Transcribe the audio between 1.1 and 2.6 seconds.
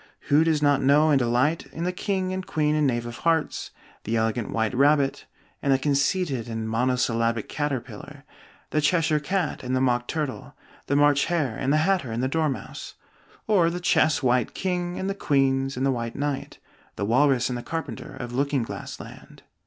and delight in the King and